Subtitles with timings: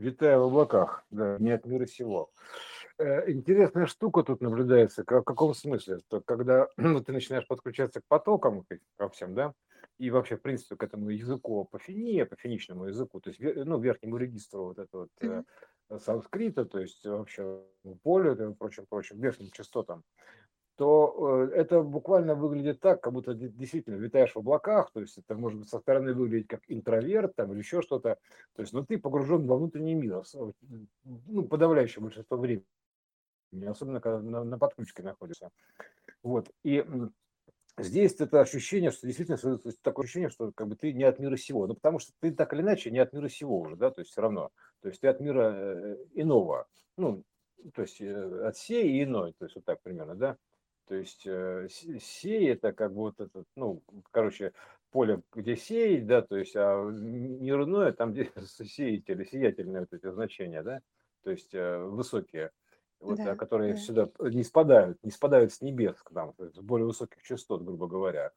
[0.00, 2.30] Витаю в облаках, да, не от мира сего.
[2.96, 5.02] Э, интересная штука тут наблюдается.
[5.02, 5.98] В каком смысле?
[6.08, 8.64] То, когда ну, ты начинаешь подключаться к потокам
[8.96, 9.52] ко всем, да,
[9.98, 14.68] и вообще, в принципе, к этому языку апофении, апофеничному языку, то есть, ну, верхнему регистру
[14.68, 15.44] вот этого вот,
[15.90, 15.98] mm-hmm.
[15.98, 17.62] санскрита, то есть вообще
[18.02, 20.02] полю и прочим, прочим, верхним частотам,
[20.80, 25.34] то э, это буквально выглядит так, как будто действительно витаешь в облаках, то есть это
[25.34, 28.16] может быть со стороны выглядеть как интроверт там, или еще что-то,
[28.56, 30.22] то есть, но ты погружен во внутренний мир,
[31.04, 32.64] ну, подавляющее большинство времени,
[33.66, 35.50] особенно когда на, на подключке находишься.
[36.22, 36.82] Вот, и
[37.76, 41.66] здесь это ощущение, что действительно такое ощущение, что как бы ты не от мира сего,
[41.66, 44.12] ну, потому что ты так или иначе не от мира сего уже, да, то есть
[44.12, 44.48] все равно,
[44.80, 47.22] то есть ты от мира э, иного, ну,
[47.74, 50.38] то есть э, от сей и иной, то есть вот так примерно, да,
[50.90, 51.68] то есть э,
[52.00, 53.80] сей это как бы вот этот, ну,
[54.10, 54.52] короче,
[54.90, 58.28] поле, где сеять, да, то есть, а нерудное, там, где
[58.64, 60.80] сеятели, сиятельные вот эти значения, да,
[61.22, 62.50] то есть э, высокие,
[62.98, 63.78] вот, да, которые да.
[63.78, 68.32] сюда не спадают, не спадают с небес к нам, с более высоких частот, грубо говоря.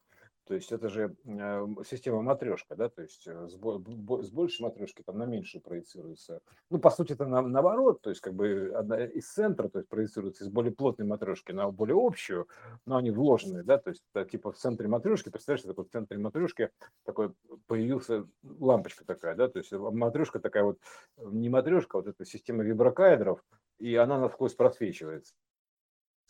[0.46, 5.18] То есть это же э, система матрешка, да, то есть э, с, большей матрешки там
[5.18, 6.42] на меньшую проецируется.
[6.70, 9.88] Ну, по сути, это на, наоборот, то есть как бы одна из центра, то есть
[9.88, 12.50] проецируется из более плотной матрешки на более общую,
[12.86, 16.18] но они вложены, да, то есть это, типа в центре матрешки, представляешь, такой в центре
[16.18, 16.70] матрешки
[17.06, 17.34] такой
[17.68, 20.80] появился лампочка такая, да, то есть матрешка такая вот,
[21.18, 23.42] не матрешка, а вот эта система виброкаэдров,
[23.80, 25.34] и она насквозь просвечивается.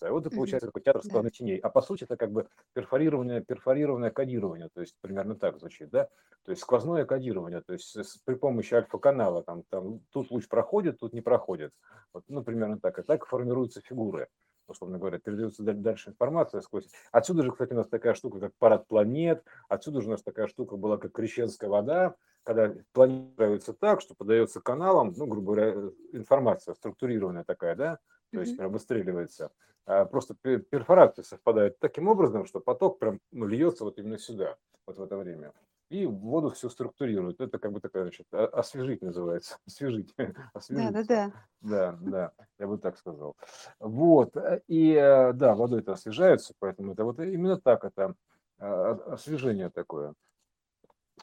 [0.07, 1.37] А вот и получается такой театр сквозных да.
[1.37, 1.57] теней.
[1.57, 6.09] А по сути это как бы перфорированное, перфорированное кодирование, то есть примерно так звучит, да?
[6.45, 10.99] То есть сквозное кодирование, то есть с, при помощи альфа-канала, там, там тут луч проходит,
[10.99, 11.71] тут не проходит.
[12.13, 12.99] Вот, ну, примерно так.
[12.99, 14.27] И так формируются фигуры
[14.67, 16.87] условно говоря, передается дальше информация сквозь.
[17.11, 20.47] Отсюда же, кстати, у нас такая штука, как парад планет, отсюда же у нас такая
[20.47, 25.91] штука была, как крещенская вода, когда планируется так, что подается каналам, ну, грубо говоря, э,
[26.13, 27.99] информация структурированная такая, да,
[28.33, 29.51] то есть прям выстреливается.
[29.85, 34.97] А просто перфорация совпадает таким образом, что поток прям ну, льется вот именно сюда, вот
[34.97, 35.53] в это время.
[35.89, 37.39] И воду все структурирует.
[37.39, 39.57] Это как бы такая, значит, освежить называется.
[39.67, 40.13] Освежить.
[40.17, 41.31] Да, да, да.
[41.61, 43.35] Да, да, я бы так сказал.
[43.79, 44.35] Вот.
[44.67, 48.15] И э, да, водой это освежается, поэтому это вот именно так это
[48.57, 50.13] а, освежение такое.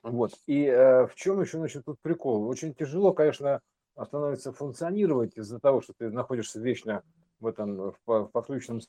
[0.02, 0.32] Вот.
[0.46, 2.46] И э, в чем еще, значит, тут прикол?
[2.46, 3.60] Очень тяжело, конечно,
[4.04, 7.02] становится функционировать из-за того, что ты находишься вечно
[7.40, 8.80] в этом в подключенном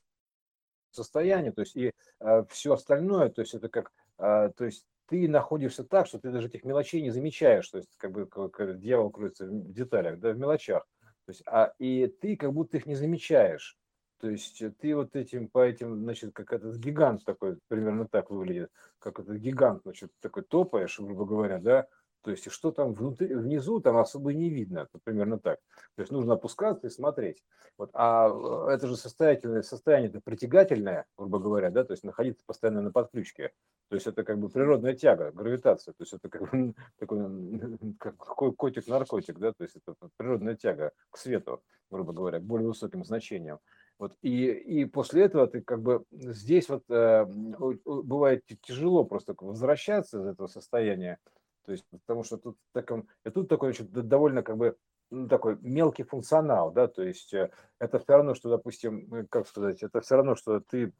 [0.91, 5.27] состоянии, то есть и э, все остальное, то есть это как, э, то есть ты
[5.27, 9.09] находишься так, что ты даже этих мелочей не замечаешь, то есть как бы как дьявол
[9.09, 10.85] кроется в деталях, да, в мелочах,
[11.25, 13.77] то есть, а и ты как будто их не замечаешь,
[14.19, 18.69] то есть ты вот этим по этим, значит, как этот гигант такой, примерно так выглядит,
[18.99, 21.87] как этот гигант, значит, такой топаешь, грубо говоря, да,
[22.23, 25.59] то есть, что там внутри, внизу, там особо не видно, примерно так.
[25.95, 27.43] То есть, нужно опускаться и смотреть.
[27.77, 27.89] Вот.
[27.93, 32.81] А э, это же состояние, состояние это притягательное, грубо говоря, да, то есть, находиться постоянно
[32.81, 33.51] на подключке.
[33.89, 35.93] То есть, это как бы природная тяга, гравитация.
[35.93, 37.19] То есть, это как бы такой
[37.99, 38.17] как
[38.55, 43.59] котик-наркотик, да, то есть, это природная тяга к свету, грубо говоря, к более высоким значениям.
[43.97, 47.23] Вот, и, и после этого ты как бы здесь вот э,
[47.85, 51.19] бывает тяжело просто возвращаться из этого состояния,
[51.65, 54.77] то есть, потому что тут, таком, тут такой значит, довольно как бы
[55.09, 59.47] ну, такой мелкий функционал, да, то есть э, это все равно, что, допустим, э, как
[59.47, 60.93] сказать, это все равно, что ты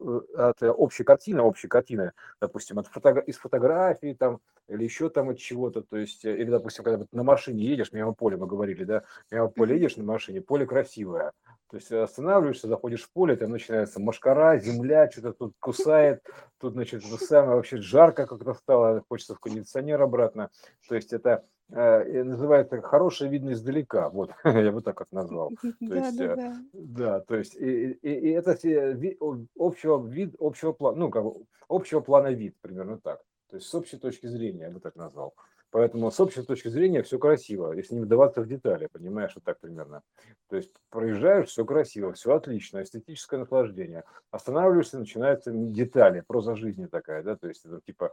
[0.00, 5.38] от общей картины, общей картины, допустим, от фото, из фотографии там или еще там от
[5.38, 9.48] чего-то, то есть, или, допустим, когда на машине едешь, мимо поля мы говорили, да, мимо
[9.48, 11.32] поля едешь на машине, поле красивое,
[11.70, 16.24] то есть останавливаешься, заходишь в поле, там начинается машкара, земля, что-то тут кусает,
[16.58, 20.50] тут, значит, самое вообще жарко как-то стало, хочется в кондиционер обратно.
[20.88, 25.50] То есть это э, называется хорошее видно издалека, вот, я бы так как назвал.
[25.60, 26.56] То да, есть, да, э, да.
[26.72, 29.16] да, то есть и, и, и это ви,
[29.58, 31.24] общего вид, общего плана, ну, как
[31.68, 33.20] общего плана вид, примерно так.
[33.50, 35.34] То есть с общей точки зрения, я бы так назвал.
[35.70, 39.60] Поэтому с общей точки зрения все красиво, если не вдаваться в детали, понимаешь, вот так
[39.60, 40.02] примерно.
[40.48, 44.04] То есть проезжаешь, все красиво, все отлично, эстетическое наслаждение.
[44.32, 48.12] Останавливаешься, начинаются детали, проза жизни такая, да, то есть это типа,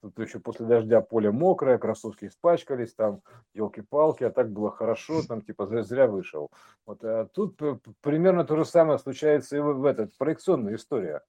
[0.00, 3.20] тут еще после дождя поле мокрое, кроссовки испачкались, там,
[3.52, 6.50] елки-палки, а так было хорошо, там, типа, зря, зря вышел.
[6.86, 7.60] Вот а тут
[8.00, 11.22] примерно то же самое случается и в, в этот, проекционная история.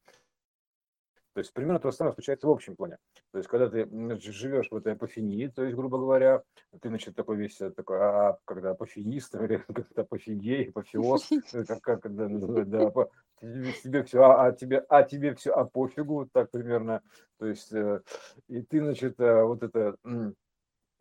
[1.35, 2.97] То есть примерно то же самое случается в общем плане.
[3.31, 3.85] То есть когда ты
[4.21, 6.43] живешь в этой апофении, то есть, грубо говоря,
[6.79, 11.81] ты, значит, такой весь, э, такой, а, когда апофенист, или как-то апофигей, апофеоз, э, как,
[11.81, 13.07] как да, да,
[13.41, 17.01] тебе все, а, а тебе, а тебе все, а пофигу, так примерно.
[17.37, 17.99] То есть, э,
[18.47, 19.97] и ты, значит, вот это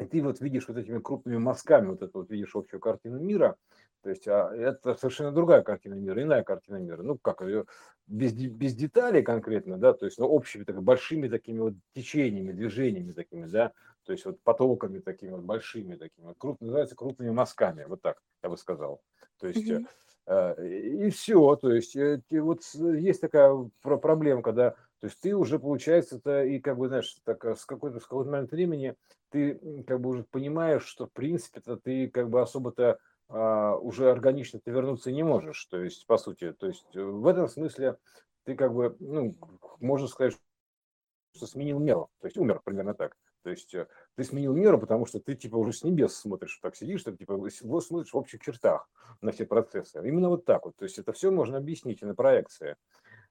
[0.00, 3.56] и ты вот видишь вот этими крупными мазками, вот это вот видишь общую картину мира,
[4.04, 7.02] то есть а, это совершенно другая картина мира, иная картина мира.
[7.02, 7.64] Ну, как ее
[8.06, 13.12] без, без деталей конкретно, да, то есть, но общими так, большими такими вот течениями, движениями
[13.12, 13.72] такими, да,
[14.04, 18.20] то есть вот потоками такими вот большими такими, вот, круп, называется крупными мазками, вот так
[18.42, 19.00] я бы сказал.
[19.40, 19.86] То есть mm-hmm.
[20.26, 20.68] э,
[21.06, 26.16] и все, то есть э, вот есть такая проблема, когда то есть ты уже, получается,
[26.16, 28.96] это и как бы, знаешь, так, с какой-то с какого-то момента времени
[29.30, 32.98] ты как бы уже понимаешь, что в принципе то ты как бы особо-то
[33.34, 35.64] уже органично ты вернуться не можешь.
[35.66, 37.98] То есть, по сути, то есть э, в этом смысле
[38.44, 39.36] ты как бы, ну,
[39.80, 40.34] можно сказать,
[41.34, 43.16] что сменил меру, то есть умер примерно так.
[43.42, 46.76] То есть э, ты сменил меру, потому что ты типа уже с небес смотришь, так
[46.76, 48.88] сидишь, ты типа смотришь в общих чертах
[49.20, 49.98] на все процессы.
[49.98, 50.76] Именно вот так вот.
[50.76, 52.76] То есть это все можно объяснить на проекции.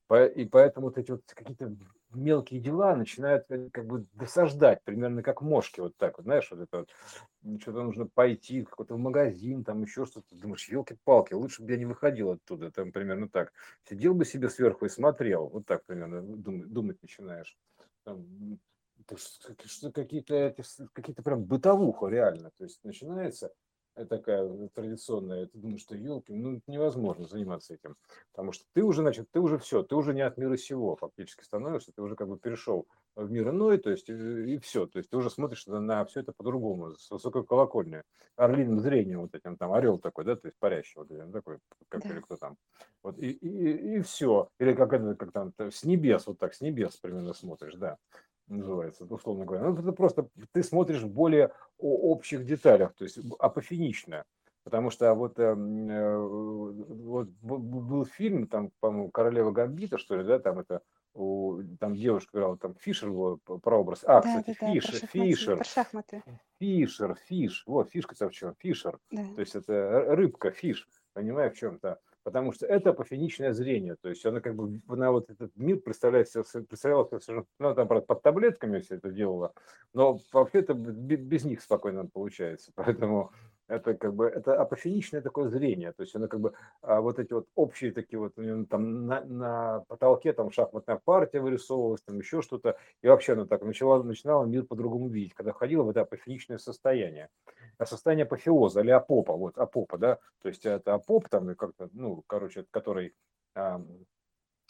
[0.09, 1.75] И поэтому вот эти вот какие-то
[2.15, 6.59] мелкие дела начинают э, как бы досаждать, примерно как мошки, вот так вот, знаешь, вот
[6.59, 11.71] это вот, что-то нужно пойти какой-то в магазин, там еще что-то, думаешь, елки-палки, лучше бы
[11.71, 13.51] я не выходил оттуда, там примерно так,
[13.89, 17.57] сидел бы себе сверху и смотрел, вот так примерно думать, думать начинаешь.
[18.03, 18.59] Там,
[19.93, 20.55] какие-то
[20.93, 23.51] какие-то прям бытовуха реально, то есть начинается,
[24.09, 27.95] такая традиционная, ты думаешь, что елки, ну невозможно заниматься этим,
[28.31, 31.43] потому что ты уже, значит, ты уже все, ты уже не от мира сего фактически
[31.43, 34.13] становишься, ты уже как бы перешел в мир иной, то есть и,
[34.53, 38.03] и все, то есть ты уже смотришь на, на все это по-другому, с высокой колокольни,
[38.35, 42.01] орлиным зрением вот этим, там орел такой, да, то есть парящий вот этим, такой, как
[42.01, 42.09] да.
[42.09, 42.57] или кто там,
[43.03, 46.61] вот и, и, и все, или как это, как там, с небес, вот так, с
[46.61, 47.97] небес примерно смотришь, да,
[48.47, 49.65] называется, условно говоря.
[49.65, 54.25] Ну, это просто ты смотришь в более общих деталях, то есть апофенично.
[54.63, 60.39] Потому что вот, э, э вот был фильм, там, по-моему, «Королева Гамбита», что ли, да,
[60.39, 60.81] там это,
[61.13, 64.03] у, там девушка играла, там Фишер был прообраз.
[64.05, 65.55] А, да, кстати, да, Фишер, про Фишер.
[65.57, 66.23] Про шахматы.
[66.59, 68.99] Фишер, Фиш, вот, фишка-то в чем, Фишер.
[69.11, 69.25] Да.
[69.35, 74.25] То есть это рыбка, Фиш, понимаешь, в чем-то потому что это апофеничное зрение, то есть
[74.25, 78.79] она как бы, она вот этот мир представляет представляла совершенно, ну, там, правда, под таблетками
[78.79, 79.53] все это делала,
[79.93, 83.31] но вообще-то без них спокойно получается, поэтому
[83.75, 87.33] это как бы, это апофеничное такое зрение, то есть она как бы, а вот эти
[87.33, 88.35] вот общие такие вот,
[88.69, 93.63] там на, на потолке там шахматная партия вырисовывалась, там еще что-то, и вообще она так
[93.63, 97.29] начала, начинала мир по-другому видеть, когда входила в это апофеничное состояние.
[97.83, 102.65] Состояние апофеоза или апопа, вот апопа, да, то есть это апоп там, как-то, ну, короче,
[102.71, 103.13] который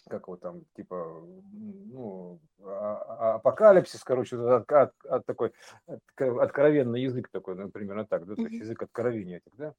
[0.08, 1.22] как вот там, типа,
[1.52, 5.52] ну, а, а, апокалипсис, короче, от, от, от такой
[6.16, 9.74] откровенный язык такой, например, так, да, то есть язык откровения да,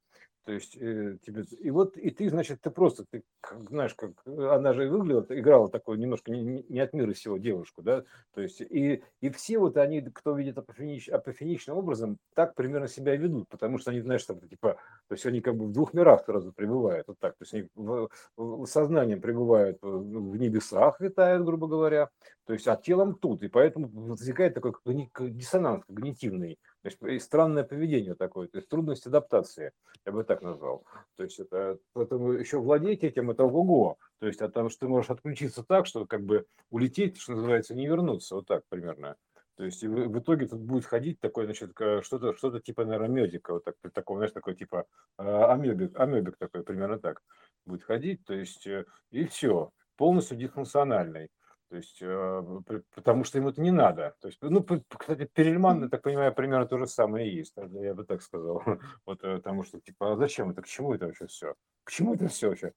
[0.45, 4.11] то есть э, тебе, и вот, и ты, значит, ты просто, ты, как, знаешь, как
[4.25, 8.03] она же выглядела, играла такую немножко не, не от мира сего девушку, да,
[8.33, 13.15] то есть, и, и все вот они, кто видит апофенич, апофеничным образом, так примерно себя
[13.15, 14.77] ведут, потому что они, знаешь, там, типа,
[15.07, 17.67] то есть они как бы в двух мирах сразу пребывают, вот так, то есть они
[17.73, 22.09] в, в, сознанием пребывают в небесах, витают, грубо говоря,
[22.45, 24.73] то есть, а телом тут, и поэтому возникает такой
[25.31, 26.59] диссонанс когнитивный,
[26.89, 29.71] то есть странное поведение такое, то есть трудность адаптации,
[30.05, 30.85] я бы так назвал.
[31.15, 33.97] То есть это, поэтому еще владеть этим это ого-го.
[34.19, 37.87] То есть, потому что ты можешь отключиться так, что как бы улететь, что называется, не
[37.87, 39.15] вернуться, вот так примерно.
[39.55, 43.53] То есть в, в итоге тут будет ходить такой, значит, что-то, что-то типа, наверное, медика,
[43.53, 44.85] вот так, такого, знаешь, такой типа
[45.17, 47.21] а, амебик, амебик такой, примерно так
[47.65, 51.29] будет ходить, то есть э, и все, полностью дисфункциональный.
[51.75, 54.15] То есть, э, потому что ему это не надо.
[54.21, 54.65] То есть, ну,
[54.97, 57.53] кстати, Перельман, я так понимаю, примерно то же самое и есть.
[57.57, 58.63] Я бы так сказал.
[59.05, 61.55] Вот, э, потому что, типа, а зачем это, к чему это вообще все?
[61.83, 62.71] К чему это все вообще?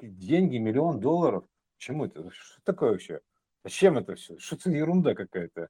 [0.00, 1.44] Деньги, миллион долларов?
[1.44, 2.30] К чему это?
[2.30, 3.20] Что такое вообще?
[3.62, 4.38] Зачем это все?
[4.38, 5.68] Что это ерунда какая-то?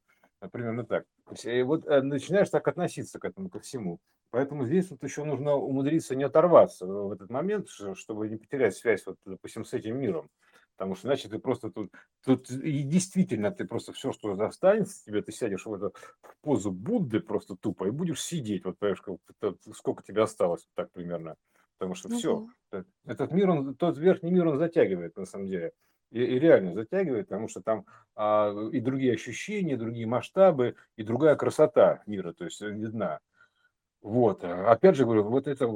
[0.52, 1.06] Примерно так.
[1.42, 3.98] И вот э, начинаешь так относиться к этому, ко всему.
[4.30, 9.04] Поэтому здесь вот еще нужно умудриться не оторваться в этот момент, чтобы не потерять связь,
[9.06, 10.30] вот, допустим, с этим миром.
[10.76, 11.92] Потому что иначе ты просто тут,
[12.24, 16.72] тут и действительно ты просто все, что останется тебе, ты сядешь в, эту, в позу
[16.72, 19.02] Будды просто тупо и будешь сидеть, вот понимаешь,
[19.74, 21.36] сколько тебе осталось, так примерно.
[21.78, 22.84] Потому что ну, все, да.
[23.06, 25.72] этот мир, он, тот верхний мир, он затягивает на самом деле.
[26.10, 31.36] И, и реально затягивает, потому что там а, и другие ощущения, другие масштабы, и другая
[31.36, 33.20] красота мира, то есть видна.
[34.04, 35.66] Вот, опять же говорю, вот это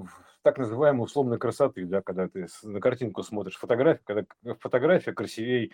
[0.42, 4.26] так называемой условной красоты, да, когда ты на картинку смотришь фотографию, когда
[4.61, 5.70] фотография красивее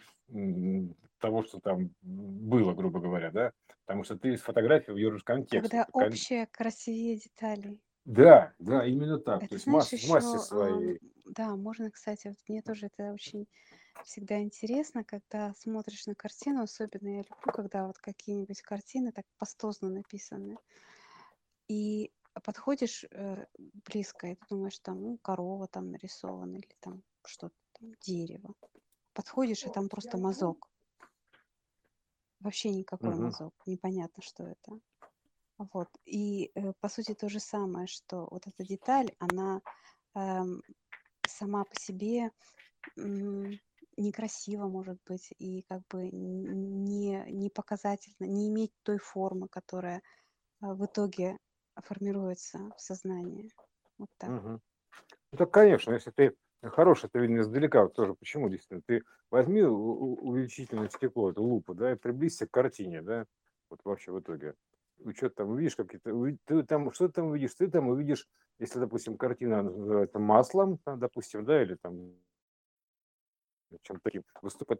[1.18, 3.52] того, что там было, грубо говоря, да,
[3.86, 5.72] потому что ты из фотографии въешь контекст.
[5.72, 7.82] Когда общее красивее деталей.
[8.04, 9.40] Да, да, именно так.
[9.40, 11.00] Это, То есть знаешь, масс, в массе еще, своей.
[11.24, 13.48] да, можно, кстати, вот мне тоже это очень
[14.04, 19.90] всегда интересно, когда смотришь на картину, особенно я люблю, когда вот какие-нибудь картины так пастозно
[19.90, 20.58] написаны
[21.68, 27.54] И подходишь э, близко, и ты думаешь, там, ну, корова там нарисована, или там что-то,
[27.78, 28.54] там, дерево.
[29.12, 30.68] Подходишь, и там просто мазок.
[32.40, 33.22] Вообще никакой Угу.
[33.24, 34.80] мазок, непонятно, что это.
[35.72, 35.88] Вот.
[36.04, 39.62] И э, по сути то же самое, что вот эта деталь, она
[40.14, 40.62] эм,
[41.26, 42.32] сама по себе
[43.96, 50.00] некрасива, может быть, и как бы не, не показательно, не иметь той формы, которая э,
[50.60, 51.38] в итоге
[51.82, 53.50] формируется в сознании.
[53.98, 54.30] Вот так.
[54.30, 54.60] Угу.
[55.32, 60.88] Ну так, конечно, если ты хороший, это видно издалека, тоже почему действительно, ты возьми увеличительное
[60.88, 63.26] стекло, эту лупу, да, и приблизься к картине, да,
[63.68, 64.54] вот вообще в итоге.
[64.98, 67.54] Ну, что ты там увидишь какие-то, ты там, что ты там увидишь?
[67.54, 68.28] Ты там увидишь,
[68.60, 72.14] если, допустим, картина называется маслом, там, допустим, да, или там
[73.82, 74.22] чем таким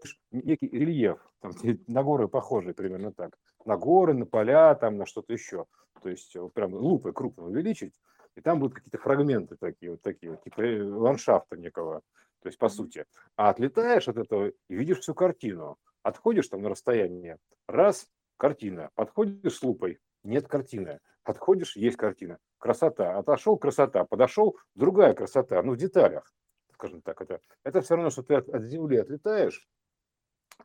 [0.04, 1.52] ж некий рельеф, там,
[1.88, 3.36] на горы похожий примерно так,
[3.66, 5.66] на горы, на поля, там, на что-то еще,
[6.02, 7.94] то есть вот прям лупой крупно увеличить,
[8.36, 12.02] и там будут какие-то фрагменты такие, вот такие, вот, типа э, ландшафта некого,
[12.42, 13.06] то есть по сути.
[13.36, 18.06] А отлетаешь от этого и видишь всю картину, отходишь там на расстояние, раз,
[18.36, 25.62] картина, подходишь с лупой, нет картины, подходишь, есть картина, красота, отошел, красота, подошел, другая красота,
[25.62, 26.32] ну в деталях,
[26.74, 29.66] скажем так, это, это все равно, что ты от, от земли отлетаешь,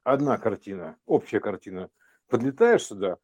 [0.03, 1.89] одна картина, общая картина,
[2.29, 3.17] подлетаешь сюда,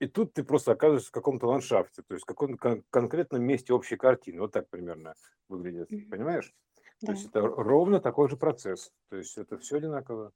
[0.00, 3.72] и тут ты просто оказываешься в каком-то ландшафте, то есть в каком-то кон- конкретном месте
[3.72, 4.40] общей картины.
[4.40, 5.14] Вот так примерно
[5.48, 6.54] выглядит, понимаешь?
[7.00, 7.12] То Да.
[7.12, 8.92] есть это ровно такой же процесс.
[9.08, 10.32] То есть это все одинаково.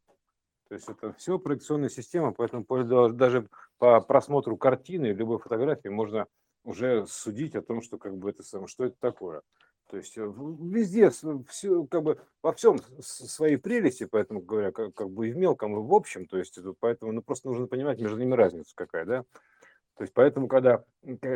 [0.69, 5.89] То есть это все проекционная система, поэтому по- да- даже по просмотру картины, любой фотографии
[5.89, 6.27] можно
[6.65, 9.43] уже судить о том, что как бы это самое, что это такое.
[9.93, 15.11] То есть э, везде, все, как бы во всем свои прелести, поэтому говоря, как, как
[15.11, 18.01] бы и в мелком, и в общем, то есть это, поэтому ну, просто нужно понимать
[18.01, 19.25] между ними разницу какая, да.
[19.99, 20.83] То есть поэтому, когда,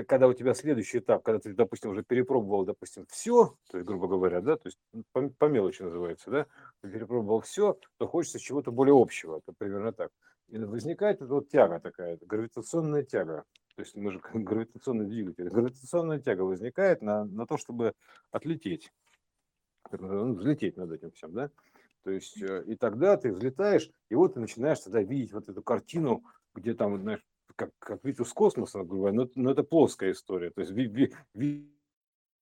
[0.08, 4.08] когда у тебя следующий этап, когда ты, допустим, уже перепробовал, допустим, все, то есть, грубо
[4.08, 4.78] говоря, да, то есть
[5.12, 6.46] по, по мелочи называется, да,
[6.80, 10.10] ты перепробовал все, то хочется чего-то более общего, это примерно так.
[10.48, 13.44] И возникает вот тяга такая, гравитационная тяга.
[13.76, 15.50] То есть мы же гравитационный двигатель.
[15.50, 17.92] Гравитационная тяга возникает на, на то, чтобы
[18.30, 18.90] отлететь,
[19.90, 21.50] ну, взлететь над этим всем, да.
[22.02, 25.62] То есть э, и тогда ты взлетаешь, и вот ты начинаешь тогда видеть вот эту
[25.62, 27.20] картину, где там, знаешь,
[27.54, 30.50] как, как вид из космоса, говоря, но, но это плоская история.
[30.50, 31.68] То есть ви- ви- вид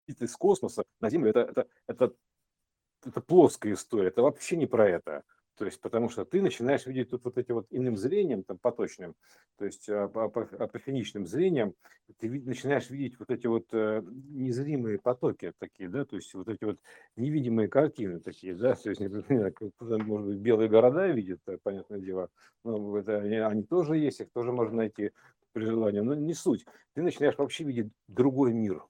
[0.06, 2.14] из космоса на Землю это, это, это,
[3.04, 5.24] это плоская история, это вообще не про это.
[5.56, 9.14] То есть, потому что ты начинаешь видеть тут вот эти вот иным зрением, там, поточным,
[9.56, 11.74] то есть а, по- по- апофеничным зрением,
[12.18, 16.64] ты начинаешь видеть вот эти вот э, незримые потоки такие, да, то есть вот эти
[16.64, 16.80] вот
[17.16, 22.00] невидимые картины такие, да, то есть, например, кто-то, может быть, белые города видит, э, понятное
[22.00, 22.30] дело,
[22.64, 25.12] ну, это, они тоже есть, их тоже можно найти
[25.52, 26.66] при желании, но не суть.
[26.94, 28.84] Ты начинаешь вообще видеть другой мир,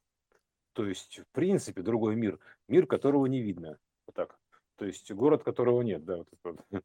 [0.72, 4.38] то есть, в принципе, другой мир, мир, которого не видно, вот так.
[4.76, 6.84] То есть город, которого нет, да, вот это, вот.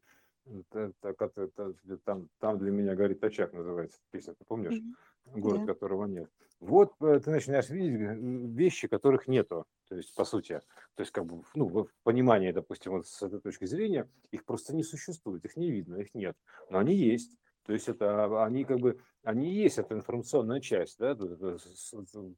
[2.04, 4.80] Там, там для меня горит очаг, называется песня, ты помнишь?
[4.80, 4.96] Мгм.
[5.40, 5.74] Город, Да.
[5.74, 6.30] которого нет.
[6.60, 10.60] Вот э, ты начинаешь видеть э, вещи, которых нету, то есть по сути,
[10.94, 14.74] то есть как бы, ну, в понимании, допустим, вот с этой точки зрения, их просто
[14.74, 16.36] не существует, их не видно, их нет,
[16.68, 17.38] но они есть.
[17.64, 21.16] То есть это а, они как бы, они есть, это информационная часть, да,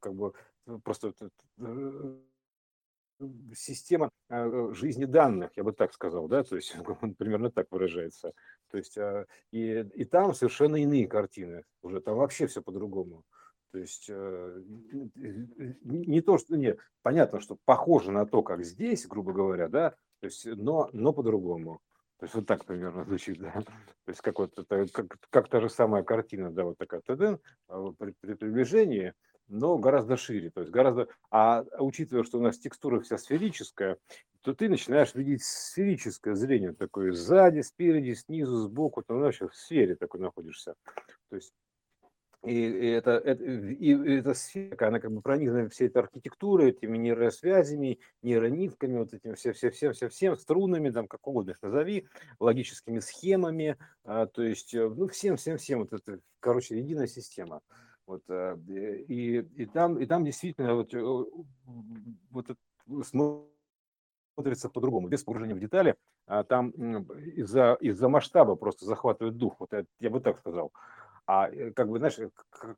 [0.00, 0.34] как бы
[0.84, 1.14] просто
[1.58, 2.18] э,
[3.54, 8.32] система э, жизни данных, я бы так сказал, да, то есть он примерно так выражается.
[8.70, 13.24] То есть а, и, и там совершенно иные картины, уже там вообще все по-другому.
[13.72, 14.62] То есть э,
[15.14, 20.26] не то, что нет, понятно, что похоже на то, как здесь, грубо говоря, да, то
[20.26, 21.80] есть, но, но по-другому.
[22.18, 23.50] То есть вот так примерно звучит, да.
[23.50, 27.36] То есть как вот это, как, как та же самая картина, да, вот такая ТДН
[27.66, 29.14] а, при, при приближении,
[29.52, 33.98] но гораздо шире, то есть гораздо, а учитывая, что у нас текстура вся сферическая,
[34.40, 39.94] то ты начинаешь видеть сферическое зрение такое сзади, спереди, снизу, сбоку, ты вообще в сфере
[39.94, 40.74] такой находишься.
[41.28, 41.52] То есть
[42.44, 46.98] и, и это, это, и эта сфера, она как бы пронизана всей этой архитектурой, этими
[46.98, 52.08] нейросвязями, нейронитками, вот этим все, все, все, все, всем струнами, там как угодно их назови,
[52.40, 57.60] логическими схемами, а, то есть, э, ну, всем, всем, всем, вот это, короче, единая система.
[58.06, 61.00] Вот, а, и, и, там, и там действительно вот, э,
[62.30, 62.46] вот
[63.04, 69.72] смотрится по-другому, без погружения в детали, а там из-за из масштаба просто захватывает дух, вот
[69.72, 70.72] это, я бы так сказал.
[71.26, 72.18] А э, как бы, знаешь,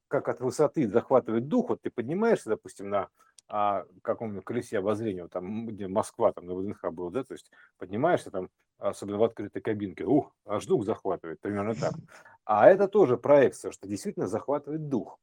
[0.08, 3.08] как от высоты захватывает дух, вот ты поднимаешься, допустим, на
[3.48, 8.30] а, каком-нибудь колесе обозрения, там, где Москва, там на ВДНХ был, да, то есть поднимаешься
[8.30, 8.48] там,
[8.78, 11.92] особенно в открытой кабинке, ух, аж дух захватывает, примерно так.
[12.44, 15.18] А это тоже проекция, что действительно захватывает дух.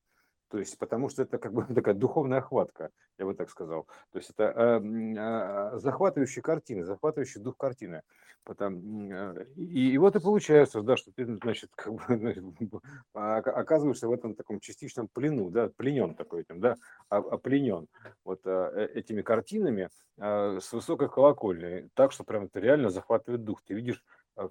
[0.52, 3.88] То есть, потому что это как бы такая духовная охватка, я бы так сказал.
[4.12, 8.02] То есть это э, э, захватывающая картина, захватывающий дух картины.
[8.44, 12.44] Потом, э, и, и вот и получается, да, что ты, значит, как бы, значит,
[13.14, 16.76] оказываешься в этом таком частичном плену, да, пленен такой этим, да,
[17.08, 17.88] опленен
[18.26, 23.62] вот э, этими картинами э, с высокой колокольни, так что прям это реально захватывает дух.
[23.66, 24.04] Ты видишь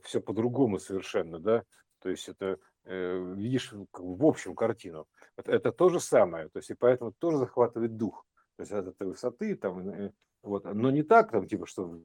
[0.02, 1.64] все по-другому совершенно, да,
[2.00, 5.06] то есть это видишь в общем картину.
[5.36, 8.26] Это, то же самое, то есть и поэтому тоже захватывает дух.
[8.56, 12.00] То есть от этой высоты, там, э, вот, но не так, там, типа, что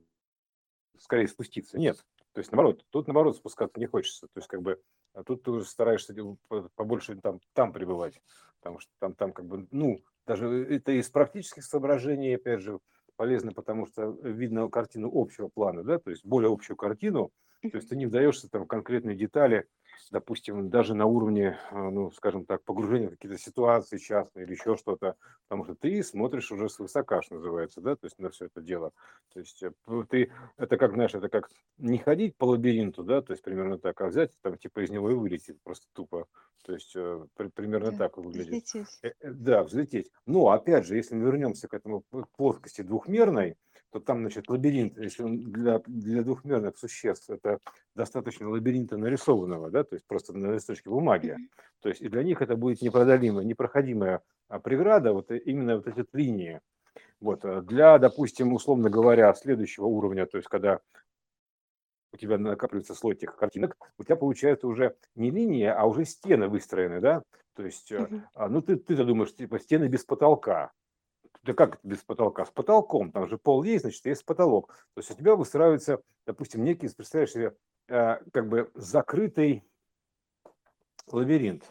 [0.98, 1.77] скорее спуститься.
[1.77, 2.05] Нет.
[2.34, 4.27] То есть наоборот, тут наоборот спускаться не хочется.
[4.27, 4.82] То есть как бы
[5.15, 6.13] а тут ты уже стараешься
[6.75, 8.22] побольше там, там пребывать.
[8.60, 12.79] Потому что там, там как бы, ну, даже это из практических соображений, опять же,
[13.15, 17.88] полезно, потому что видно картину общего плана, да, то есть более общую картину, то есть
[17.88, 19.67] ты не вдаешься там в конкретные детали,
[20.12, 24.75] допустим, даже на уровне, а, ну, скажем так, погружения в какие-то ситуации частные или еще
[24.75, 25.16] что-то,
[25.48, 28.92] потому что ты смотришь уже свысока, что называется, да, то есть на все это дело.
[29.34, 29.72] То есть э,
[30.10, 34.00] ты, это как, знаешь, это как не ходить по лабиринту, да, то есть примерно так,
[34.02, 36.28] а взять там типа из него и вылететь просто тупо.
[36.66, 38.48] То есть э, примерно да, так выглядит.
[38.48, 39.00] Взлететь.
[39.04, 40.12] Э, да, взлететь.
[40.25, 42.04] Но опять же, если мы вернемся к этому
[42.36, 43.58] плоскости двухмерной,
[43.96, 47.60] то там, значит, лабиринт, если он для, для двухмерных существ, это
[47.96, 51.38] достаточно лабиринта нарисованного, да, то есть просто на листочке бумаги.
[51.80, 56.06] То есть и для них это будет непродолимая, непроходимая а, преграда, вот именно вот эти
[56.12, 56.60] линии.
[57.22, 60.82] Вот, а для, допустим, условно говоря, следующего уровня, то есть когда
[62.12, 66.50] у тебя накапливается слой этих картинок, у тебя получается уже не линия, а уже стены
[66.50, 67.24] выстроены, да?
[67.54, 68.50] То есть, uh-huh.
[68.50, 70.74] ну ты, ты-то думаешь, типа стены без потолка,
[71.46, 72.46] да как без потолка?
[72.46, 73.12] С потолком.
[73.12, 74.74] Там же пол есть, значит, есть потолок.
[74.96, 77.56] То есть у тебя выстраивается, допустим, некий, представляешь себе,
[77.88, 79.64] э, как бы закрытый
[81.12, 81.64] лабиринт.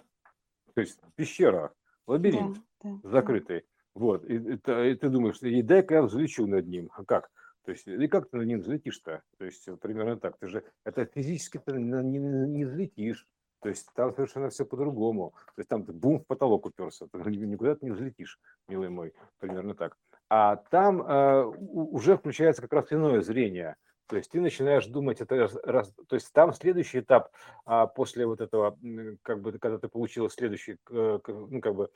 [0.74, 1.72] То есть пещера,
[2.06, 3.60] лабиринт да, да, закрытый.
[3.60, 3.66] Да.
[3.94, 4.24] Вот.
[4.24, 6.90] И, и, и ты думаешь, и дай-ка я взлечу над ним.
[6.94, 7.30] А как?
[7.64, 9.22] То есть, и как ты над ним взлетишь-то?
[9.38, 10.36] То есть, примерно так.
[10.38, 13.26] Ты же это физически ты не, не, не взлетишь.
[13.64, 15.32] То есть там совершенно все по-другому.
[15.56, 19.14] То есть там ты бум в потолок уперся, ты никуда ты не взлетишь, милый мой,
[19.38, 19.96] примерно так.
[20.28, 23.76] А там э, уже включается как раз иное зрение.
[24.06, 27.30] То есть ты начинаешь думать, это раз, то есть там следующий этап
[27.64, 28.78] а, после вот этого,
[29.22, 31.90] как бы, когда ты получил следующий, ну, как бы,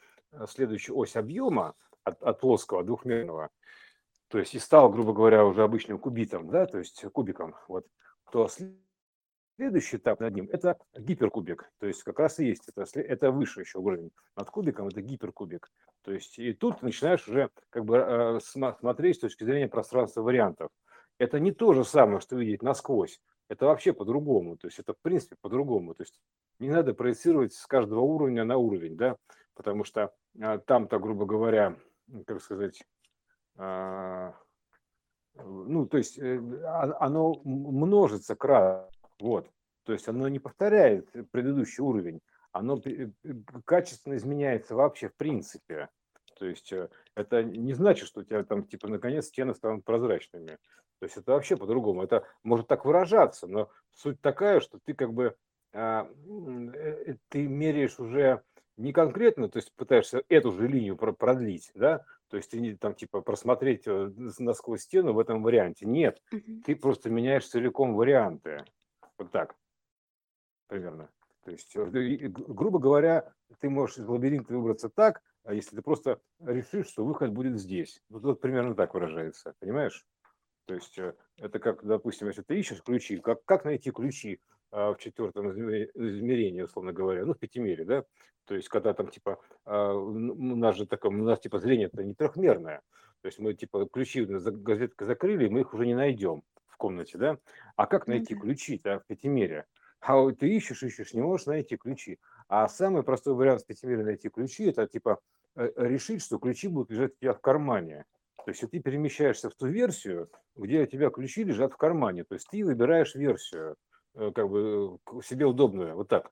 [0.48, 3.50] следующую ось объема от, от плоского, двухмерного,
[4.28, 7.87] то есть и стал, грубо говоря, уже обычным кубитом, да, то есть кубиком, вот,
[8.33, 8.48] то
[9.59, 13.62] Следующий этап над ним– это гиперкубик, то есть как раз и есть, это, это выше
[13.62, 14.12] еще уровень.
[14.37, 15.68] Над кубиком это гиперкубик.
[16.03, 20.71] То есть и тут начинаешь уже как бы э, смотреть с точки зрения пространства вариантов.
[21.18, 23.21] Это не то же самое, что видеть насквозь.
[23.49, 24.57] Это вообще по-другому.
[24.57, 25.92] То есть это в принципе по-другому.
[25.97, 26.21] То есть
[26.61, 29.16] не надо проецировать с каждого уровня на уровень, да,
[29.55, 31.75] потому что а, там-то, грубо говоря,
[32.27, 32.85] как сказать,
[33.57, 34.35] а,
[35.35, 38.88] ну, то есть э, а, оно множится кратно
[39.20, 39.50] вот.
[39.85, 42.20] То есть оно не повторяет предыдущий уровень,
[42.52, 42.83] оно
[43.64, 45.88] качественно изменяется вообще в принципе.
[46.38, 50.59] То есть э, это не значит, что у тебя там типа наконец стены станут прозрачными.
[51.00, 52.02] То есть это вообще по-другому.
[52.02, 55.37] Это может так выражаться, но суть такая, что ты как бы
[55.72, 56.09] а,
[56.74, 58.42] э, ты меряешь уже
[58.76, 62.94] не конкретно, то есть пытаешься эту же линию продлить, да, то есть ты не там
[62.94, 65.85] типа просмотреть э, насквозь стену в этом варианте.
[65.87, 66.62] Нет, угу.
[66.64, 68.64] ты просто меняешь целиком варианты.
[69.18, 69.54] Вот так
[70.68, 71.11] примерно.
[71.44, 76.20] То есть, э, грубо говоря, ты можешь из лабиринта выбраться так, а если ты просто
[76.40, 78.02] решишь, что выход будет здесь.
[78.11, 80.07] Вот, вот примерно так выражается, понимаешь?
[80.66, 84.92] То есть э, это как, допустим, если ты ищешь ключи, как, как найти ключи а,
[84.92, 88.04] в четвертом измерении, условно говоря, ну, в пятимере, да?
[88.44, 90.12] То есть когда там типа, а, у
[90.57, 92.83] нас же такое, у нас типа зрение это не трехмерное.
[93.22, 96.42] То есть мы типа ключи газеткой закрыли, мы их уже не найдем
[96.78, 97.38] комнате, да?
[97.76, 99.66] А как найти ключи-то в пятимере?
[100.00, 102.18] А ты ищешь, ищешь, не можешь найти ключи.
[102.48, 105.18] А самый простой вариант в пятимере найти ключи, это типа
[105.56, 108.04] э, решить, что ключи будут лежать у тебя в кармане.
[108.44, 112.24] То есть ты перемещаешься в ту версию, где у тебя ключи лежат в кармане.
[112.24, 113.76] То есть ты выбираешь версию,
[114.14, 116.30] э, как бы себе удобную, вот так.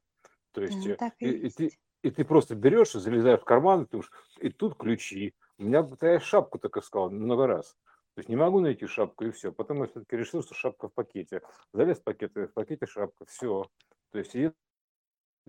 [0.52, 3.82] То есть, mm, так и, и, и, ты, и ты просто берешь, залезаешь в карман,
[3.82, 5.34] и, ты уж, и тут ключи.
[5.58, 7.76] У меня такая шапку так искал много раз.
[8.16, 9.52] То есть не могу найти шапку и все.
[9.52, 11.42] Потом я все-таки решил, что шапка в пакете.
[11.74, 13.66] Залез в пакет, в пакете шапка, все.
[14.10, 14.52] То есть и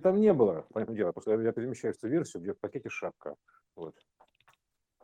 [0.01, 3.35] там не было, понятное дело, просто я перемещаюсь в версию, где в пакете шапка.
[3.77, 3.95] Вот.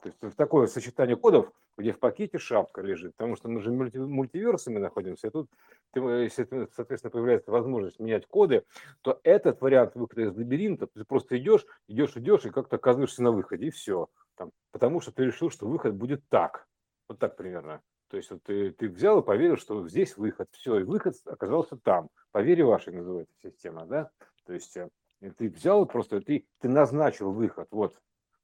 [0.01, 3.97] То есть такое сочетание кодов, где в пакете шапка лежит, потому что мы же мульти,
[3.97, 5.49] мультиверсами находимся, и тут,
[5.93, 8.65] ты, если, соответственно, появляется возможность менять коды,
[9.01, 13.31] то этот вариант выхода из лабиринта, ты просто идешь, идешь, идешь, и как-то оказываешься на
[13.31, 14.09] выходе, и все.
[14.35, 16.67] Там, потому что ты решил, что выход будет так.
[17.07, 17.81] Вот так примерно.
[18.09, 21.77] То есть вот ты, ты взял и поверил, что здесь выход, все, и выход оказался
[21.77, 22.09] там.
[22.31, 24.11] По вере вашей называется система, да?
[24.45, 24.89] То есть э,
[25.37, 27.95] ты взял просто, ты, ты назначил выход, вот,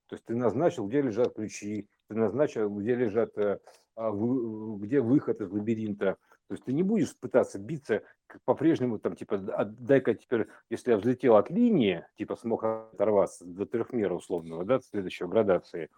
[0.08, 3.60] то есть ты назначил, где лежат ключи, ты назначил, где лежат, э,
[3.96, 6.18] а, где выход из лабиринта.
[6.48, 8.02] То есть ты не будешь пытаться биться
[8.44, 14.16] по-прежнему, там, типа, дай-ка теперь, если я взлетел от линии, типа, смог оторваться до трехмера
[14.16, 15.90] условного, да, следующей градации,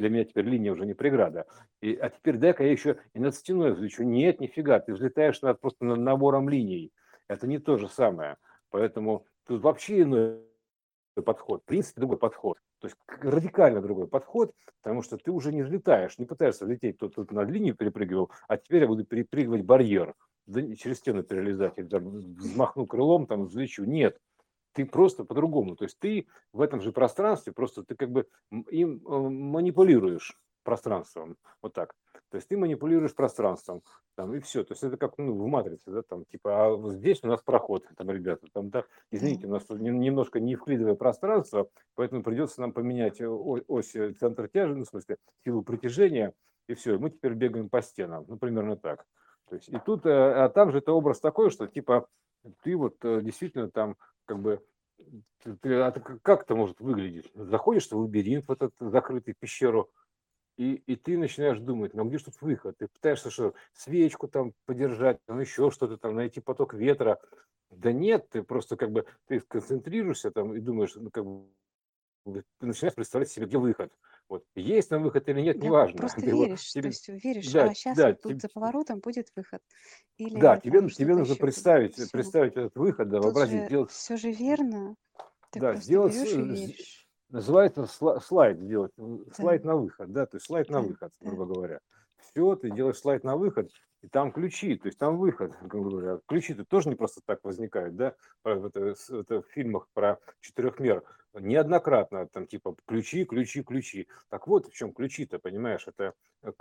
[0.00, 1.46] для меня теперь линия уже не преграда.
[1.80, 4.02] И, а теперь дай-ка я еще и над стеной взлечу.
[4.02, 6.90] Нет, нифига, ты взлетаешь над, просто над набором линий.
[7.28, 8.36] Это не то же самое.
[8.70, 10.40] Поэтому тут вообще иной
[11.24, 12.58] подход, в принципе, другой подход.
[12.80, 17.14] То есть радикально другой подход, потому что ты уже не взлетаешь, не пытаешься взлететь, тут,
[17.14, 20.14] тут над линию перепрыгивал, а теперь я буду перепрыгивать барьер,
[20.48, 23.84] через стену перелезать, или взмахну крылом, там взлечу.
[23.84, 24.18] Нет,
[24.72, 25.76] ты просто по-другому.
[25.76, 28.26] То есть ты в этом же пространстве, просто ты как бы
[28.70, 31.94] им э, манипулируешь пространством, вот так.
[32.30, 33.82] То есть ты манипулируешь пространством,
[34.14, 34.62] там, и все.
[34.62, 37.84] То есть это как ну, в матрице, да, там, типа, а здесь у нас проход,
[37.96, 43.20] там, ребята, там, да, извините, у нас немножко не вклидовое пространство, поэтому придется нам поменять
[43.20, 46.34] ось э, центр тяжести, ну, в смысле, силу притяжения,
[46.68, 49.04] и все, мы теперь бегаем по стенам, ну, примерно так.
[49.48, 52.06] То есть, и тут, э, а там же это образ такой, что, типа,
[52.62, 53.96] ты вот э, действительно там,
[54.30, 54.62] как бы,
[55.64, 55.90] а
[56.22, 57.32] как это может выглядеть?
[57.34, 59.90] Заходишь в лабиринт, в этот закрытый пещеру,
[60.56, 62.78] и, и ты начинаешь думать, ну где же тут выход?
[62.78, 67.18] Ты пытаешься что, свечку там подержать, там еще что-то там, найти поток ветра.
[67.70, 71.48] Да нет, ты просто как бы, ты концентрируешься там и думаешь, ну как бы,
[72.24, 73.92] ты начинаешь представлять себе, где выход.
[74.30, 74.44] Вот.
[74.54, 75.98] Есть там выход или нет, Да, неважно.
[75.98, 78.48] просто Ты веришь, то тебе- есть веришь, да, а сейчас да, вот тут тебе- за
[78.48, 79.60] поворотом будет выход.
[80.18, 82.08] Или да, тебе, тебе нужно представить, Все.
[82.10, 84.94] представить этот выход, да, Тут вообразить, же сделать, все же верно.
[85.50, 87.08] Ты да, сделать, веришь.
[87.28, 91.12] называется сла- слайд сделать, м, Да, слайд на выход, да, то есть слайд на выход,
[91.20, 91.80] грубо говоря.
[92.18, 93.68] Все, ты делаешь слайд на выход,
[94.02, 96.20] и там ключи, то есть там выход, грубо говоря.
[96.28, 98.14] Ключи-то тоже не просто так возникают, да,
[98.44, 101.02] это, это в фильмах про четырехмер
[101.34, 104.08] неоднократно, там типа ключи, ключи, ключи.
[104.28, 106.52] Так вот в чем ключи-то, понимаешь, это э,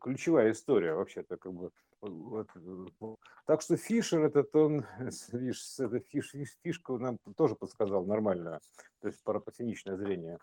[0.00, 1.70] ключевая история вообще-то, как бы.
[2.00, 3.14] вот, э,
[3.46, 4.84] так что Фишер этот, он,
[5.32, 8.60] видишь, эта фиш, фиш- фишка нам тоже подсказал нормальную,
[9.00, 10.38] то есть парапатиничное зрение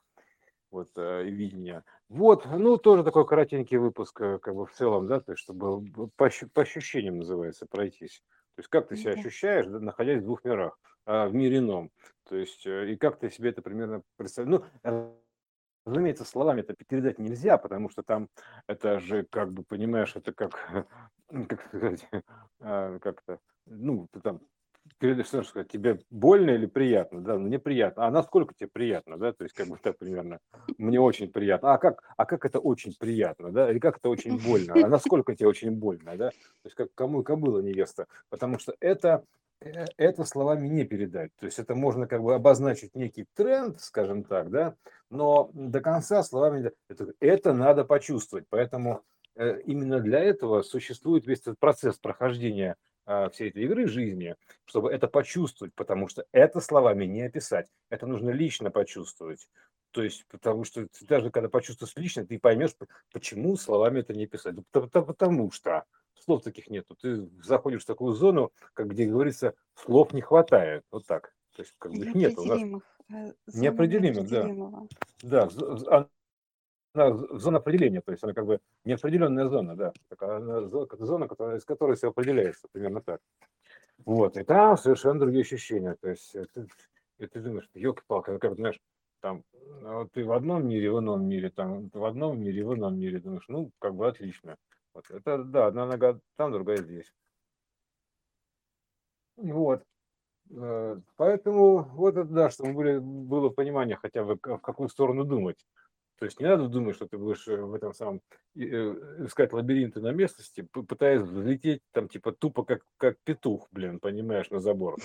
[0.71, 1.83] вот, э, и видение.
[2.09, 5.85] Вот, ну, тоже такой коротенький выпуск, э, как бы в целом, да, то есть, чтобы
[6.15, 8.21] по, по ощущениям называется, пройтись.
[8.57, 11.91] То есть, как ты себя ощущаешь, да, находясь в двух мирах, а, в мире ином.
[12.27, 14.65] То есть, э, и как ты себе это примерно представляешь.
[14.83, 15.13] Ну,
[15.85, 18.29] разумеется, словами это передать нельзя, потому что там
[18.65, 20.87] это же, как бы, понимаешь, это как,
[21.47, 22.09] как сказать,
[22.59, 24.41] а, как-то, ну, ты там
[25.50, 29.56] сказать, тебе больно или приятно, да, ну, неприятно, а насколько тебе приятно, да, то есть
[29.56, 30.39] как бы так примерно,
[30.78, 34.41] мне очень приятно, а как, а как это очень приятно, да, или как это очень
[34.43, 38.60] больно, а насколько тебе очень больно, да, то есть как кому и кобыла невеста, потому
[38.60, 39.23] что это,
[39.62, 44.23] э, это словами не передать, то есть это можно как бы обозначить некий тренд, скажем
[44.23, 44.76] так, да,
[45.10, 49.02] но до конца словами это, это надо почувствовать, поэтому
[49.36, 52.76] э, именно для этого существует весь этот процесс прохождения
[53.07, 58.05] а, всей этой игры жизни, чтобы это почувствовать, потому что это словами не описать, это
[58.05, 59.49] нужно лично почувствовать.
[59.91, 62.75] То есть, потому что ты даже когда почувствуешь лично, ты поймешь,
[63.13, 64.55] почему словами это не описать.
[64.55, 65.85] Да пото- пото- Потому что
[66.19, 66.95] слов таких нету.
[67.01, 70.83] Ты заходишь в такую зону, как где говорится, слов не хватает.
[70.91, 71.33] Вот так.
[71.55, 72.37] То есть, как бы их нет.
[72.37, 72.83] У нас Неопределимых.
[73.09, 75.49] э, неопределимых, да.
[76.97, 79.93] Да, з- зона определения, то есть она как бы неопределенная зона, да.
[80.10, 83.21] Такая она зо- зона, которая, из которой все определяется, примерно так.
[84.05, 85.95] Вот, и там совершенно другие ощущения.
[86.01, 88.79] То есть э, ты, ты думаешь, елки-палки, ну как, знаешь,
[89.21, 89.43] там,
[89.81, 92.99] ну, вот ты в одном мире, в ином мире, там, в одном мире, в ином
[92.99, 94.55] мире, думаешь, ну, как бы отлично.
[94.95, 97.13] Вот, это, да, одна нога там, другая здесь.
[99.38, 99.83] Вот.
[100.51, 105.57] Э, Поэтому вот это да, чтобы были, было понимание хотя бы, в какую сторону думать.
[106.17, 108.21] То есть не надо думать, что ты будешь э, в этом самом
[108.56, 108.60] э,
[109.25, 114.60] искать лабиринты на местности, пытаясь взлететь там типа тупо как, как петух, блин, понимаешь, на
[114.60, 114.97] забор.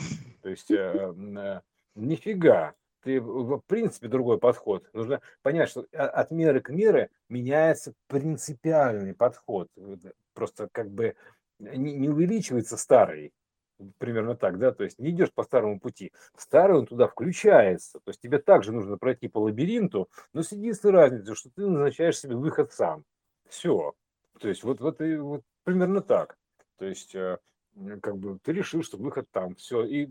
[0.42, 1.60] То есть э, э,
[1.94, 2.74] нифига.
[3.02, 4.88] Ты в принципе другой подход.
[4.92, 9.68] Нужно понять, что а- от меры к мере меняется принципиальный подход.
[9.76, 9.96] Э,
[10.34, 11.14] Просто как бы
[11.58, 13.32] не, не увеличивается старый,
[13.98, 16.12] примерно так, да, то есть не идешь по старому пути.
[16.36, 20.94] Старый он туда включается, то есть тебе также нужно пройти по лабиринту, но с единственной
[20.94, 23.04] разницей, что ты назначаешь себе выход сам.
[23.48, 23.94] Все.
[24.38, 26.36] То есть вот, вот, и, вот примерно так.
[26.78, 27.38] То есть э,
[28.02, 30.08] как бы ты решил, что выход там, все, и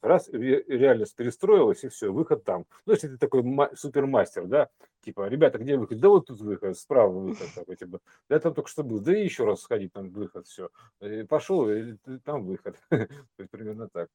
[0.00, 2.66] раз реальность перестроилась, и все, выход там.
[2.86, 4.68] Ну, если ты такой супермастер, да,
[5.04, 6.00] типа, ребята, где выход?
[6.00, 9.24] Да вот тут выход, справа выход, такой, типа, да там только что был, да и
[9.24, 10.70] еще раз сходить, там выход, все.
[11.00, 12.76] И пошел, и там выход.
[13.50, 14.08] Примерно так.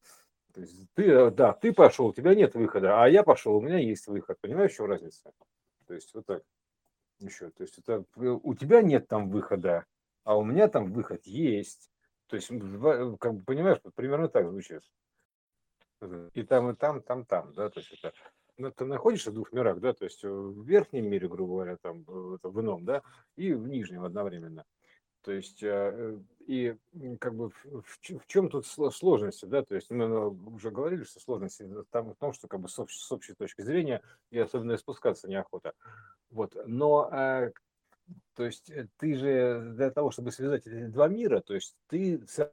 [0.54, 3.62] То есть ты, э, да, ты пошел, у тебя нет выхода, а я пошел, у
[3.62, 4.38] меня есть выход.
[4.42, 5.32] Понимаешь, что разница?
[5.86, 6.44] То есть вот так
[7.20, 7.50] еще.
[7.52, 9.86] То есть это э, у тебя нет там выхода,
[10.24, 11.92] а у меня там выход есть.
[12.28, 14.82] То есть, как бы, понимаешь, примерно так звучит.
[16.34, 18.14] И там, и там, там, там, да, то есть это,
[18.58, 22.04] ну, ты находишься в двух мирах, да, то есть в верхнем мире, грубо говоря, там,
[22.06, 23.02] в ином, да,
[23.36, 24.66] и в нижнем одновременно.
[25.24, 26.78] То есть, э, и
[27.20, 31.68] как бы в, в чем тут сложности, да, то есть мы уже говорили, что сложности
[31.90, 35.28] там в том, что как бы с общей, с общей точки зрения и особенно спускаться
[35.28, 35.74] неохота.
[36.30, 37.52] Вот, но э,
[38.36, 42.24] то есть э, ты же для того, чтобы связать эти два мира, то есть ты
[42.26, 42.52] все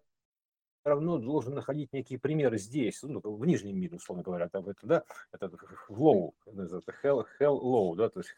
[0.84, 5.04] равно должен находить некие примеры здесь, ну, в нижнем мире, условно говоря, там это, да,
[5.32, 5.50] это
[5.88, 8.34] low, это hell, hell low, да, то есть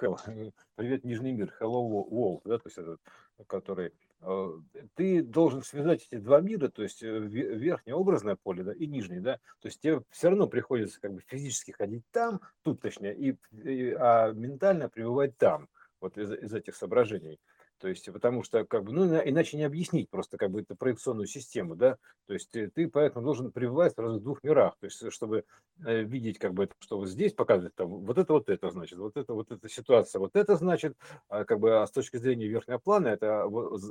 [0.00, 3.00] hell, привет, нижний мир, hello world, да, то есть этот,
[3.46, 4.50] который э,
[4.94, 9.20] ты должен связать эти два мира, то есть э, верхнее образное поле да, и нижнее,
[9.20, 13.36] да, то есть тебе все равно приходится как бы физически ходить там, тут точнее, и,
[13.52, 15.68] и а ментально пребывать там
[16.00, 17.38] вот из, из этих соображений.
[17.78, 21.26] То есть, потому что, как бы, ну, иначе не объяснить просто, как бы, это проекционную
[21.26, 25.12] систему, да, то есть ты, ты поэтому должен пребывать сразу в двух мирах, то есть,
[25.12, 25.44] чтобы
[25.84, 29.16] э, видеть, как бы, что вот здесь показывает, там, вот это, вот это, значит, вот
[29.18, 30.96] это, вот эта ситуация, вот это, значит,
[31.28, 33.44] а, как бы, а с точки зрения верхнего плана, это,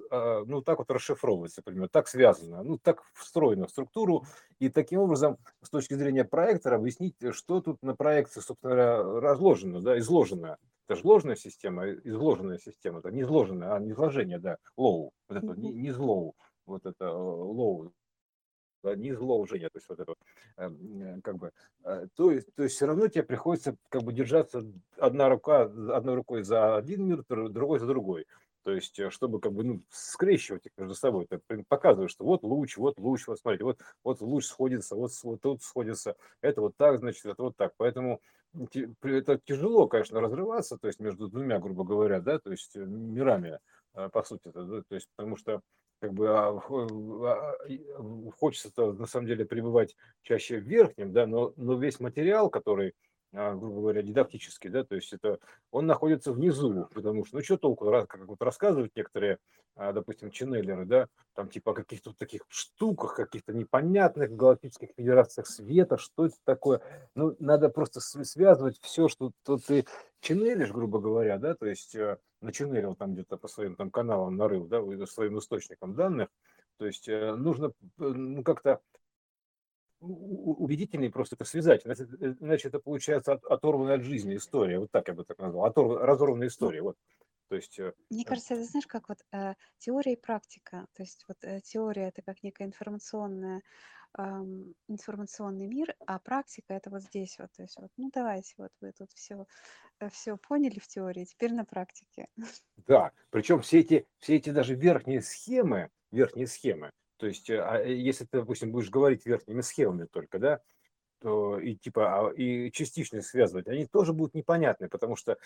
[0.09, 4.25] а, ну, так вот расшифровывается, например, так связано, ну, так встроено в структуру,
[4.57, 9.81] и таким образом, с точки зрения проектора, объяснить, что тут на проекции, собственно говоря, разложено,
[9.81, 14.57] да, изложено, это же ложная система, изложенная система, это не изложенная, а не изложение, да,
[14.77, 17.91] лоу, вот это, не, не злоу, вот это лоу,
[18.95, 20.13] не злоужение, то есть вот это
[20.57, 21.51] эм, как бы,
[21.83, 24.63] э, то есть, то есть все равно тебе приходится как бы держаться
[24.97, 28.27] одна рука, одной рукой за один мир, другой за другой.
[28.65, 32.41] То есть, э, чтобы как бы ну, скрещивать их между собой, ты показываешь, что вот
[32.41, 36.75] луч, вот луч, вот смотрите, вот, вот луч сходится, вот, вот тут сходится, это вот
[36.75, 37.73] так, значит, это вот так.
[37.77, 38.21] Поэтому
[39.03, 43.59] это тяжело, конечно, разрываться, то есть между двумя, грубо говоря, да, то есть э, мирами,
[43.93, 45.61] э, по сути, да, то есть потому что
[46.01, 47.55] как бы а, а,
[48.39, 52.95] хочется -то, на самом деле пребывать чаще в верхнем, да, но, но весь материал, который
[53.35, 55.39] грубо говоря, дидактический, да, то есть это
[55.71, 59.39] он находится внизу, потому что, ну, что толку, как вот рассказывают некоторые,
[59.75, 65.97] а, допустим, ченнелеры, да, там типа о каких-то таких штуках, каких-то непонятных галактических федерациях света,
[65.97, 66.81] что это такое,
[67.13, 69.85] ну, надо просто связывать все, что то ты
[70.21, 74.65] ченнелишь, грубо говоря, да, то есть э, начинелил там где-то по своим там каналам нарыл,
[74.65, 76.29] да, своим источникам данных,
[76.77, 78.79] то есть э, нужно ну, как-то
[80.05, 81.85] убедительнее просто это связать.
[81.85, 84.79] Иначе, э, иначе это получается от, оторванная от жизни история.
[84.79, 85.65] Вот так я бы так назвал.
[85.65, 86.81] Оторв, разорванная история.
[86.81, 86.97] Вот.
[87.49, 90.87] То есть, э, Мне э, кажется, это знаешь, как вот э, теория и практика.
[90.93, 93.61] То есть вот э, теория это как некая информационная
[94.17, 94.23] э,
[94.87, 97.51] информационный мир, а практика это вот здесь вот.
[97.55, 99.45] То есть вот, ну давайте вот вы тут все
[100.11, 102.27] все поняли в теории, теперь на практике.
[102.87, 107.81] Да, причем все эти все эти даже верхние схемы, верхние схемы, то есть, э, а,
[107.81, 110.61] э, если ты, допустим, будешь говорить верхними схемами только, да,
[111.21, 115.37] то и типа а, и частично связывать, они тоже будут непонятны, потому что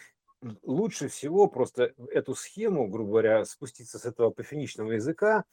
[0.64, 5.46] лучше всего просто эту схему, грубо говоря, спуститься с этого пофиничного языка,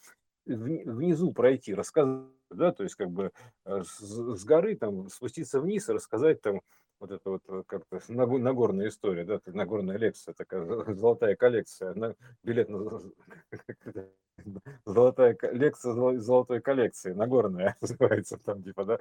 [0.46, 3.32] внизу пройти, рассказать, да, то есть как бы
[3.64, 6.62] э, с, горы там спуститься вниз и рассказать там
[6.98, 13.00] вот это вот как-то нагорная история, да, нагорная лекция, такая золотая коллекция, на, билет на
[14.84, 18.98] золотая лекция золотой коллекции, Нагорная называется там, типа, да?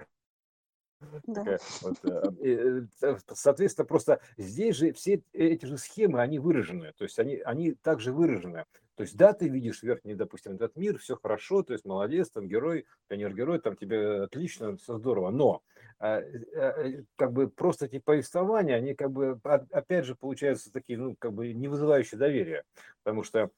[1.28, 1.58] Да.
[1.82, 7.20] вот, э, э, соответственно, просто здесь же все эти же схемы, они выражены, то есть
[7.20, 8.66] они, они также выражены.
[8.96, 12.48] То есть, да, ты видишь верхний, допустим, этот мир, все хорошо, то есть молодец, там
[12.48, 15.62] герой, пионер-герой, там тебе отлично, все здорово, но
[16.00, 21.16] а, э, как бы просто эти повествования, они как бы, опять же, получаются такие, ну,
[21.20, 22.64] как бы не вызывающие доверия,
[23.04, 23.52] потому что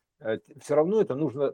[0.60, 1.54] все равно это нужно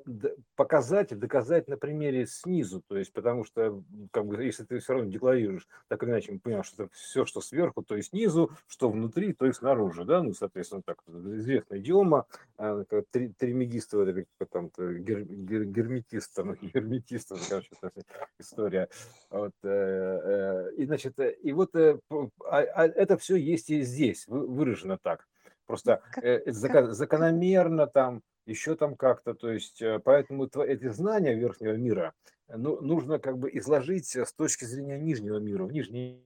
[0.56, 4.94] показать и доказать на примере снизу, то есть потому что как бы если ты все
[4.94, 8.52] равно декларируешь, так или иначе мы понимаем, что это все, что сверху, то и снизу,
[8.68, 12.26] что внутри, то и снаружи, да, ну соответственно так известная идиома,
[12.58, 17.70] тримегистова, это как там гер, гер, герметист, там, герметист, короче,
[18.40, 18.88] история,
[19.30, 24.26] вот, э, э, и значит и вот э, а, а это все есть и здесь
[24.28, 25.28] выражено так,
[25.66, 26.02] просто
[26.46, 32.14] закономерно там еще там как-то, то есть э, поэтому эти знания верхнего мира
[32.48, 36.24] ну, нужно как бы изложить с точки зрения нижнего мира, в нижний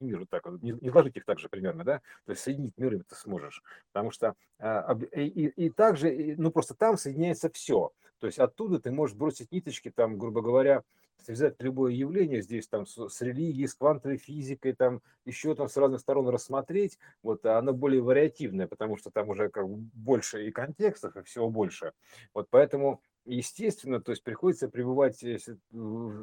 [0.00, 3.02] мир, так вот, не, не изложить их так же примерно, да, то есть соединить миры
[3.08, 3.62] ты сможешь,
[3.92, 8.80] потому что а, и, и, и также, ну просто там соединяется все, то есть оттуда
[8.80, 10.82] ты можешь бросить ниточки, там, грубо говоря,
[11.24, 15.76] связать любое явление здесь там с, с религией, с квантовой физикой, там еще там с
[15.76, 20.50] разных сторон рассмотреть, вот а оно более вариативное, потому что там уже как больше и
[20.50, 21.92] контекстов, и всего больше.
[22.34, 25.38] Вот поэтому естественно, то есть приходится пребывать э,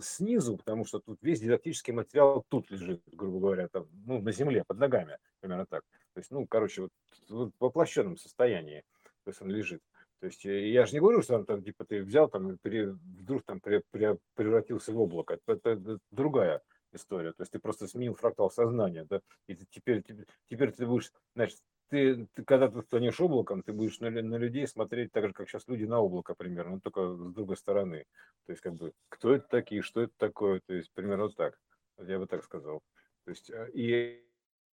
[0.02, 4.64] снизу, потому что тут весь дидактический материал тут лежит, грубо говоря, там, ну, на земле,
[4.66, 5.84] под ногами, примерно так.
[6.14, 6.92] То есть, ну, короче, вот
[7.30, 8.84] в воплощенном состоянии,
[9.24, 9.82] то есть он лежит.
[10.20, 12.58] То есть э, я же не говорю, что там, там типа ты взял там и
[12.58, 15.36] пере, вдруг там при, при, превратился в облако.
[15.36, 16.62] Это, это, это другая
[16.94, 17.34] история.
[17.34, 21.12] То есть ты просто сменил фрактал сознания, да, и ты теперь, теперь, теперь ты будешь,
[21.36, 25.34] значит, ты, ты когда ты станешь облаком, ты будешь на, на людей смотреть так же,
[25.34, 28.06] как сейчас люди на облако примерно, но только с другой стороны.
[28.46, 31.58] То есть как бы, кто это такие, что это такое, то есть примерно так.
[31.98, 32.82] Я бы так сказал.
[33.26, 34.24] То есть э, и